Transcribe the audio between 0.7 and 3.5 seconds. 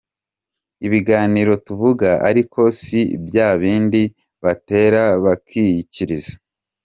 Ibiganiro tuvuga aliko si bya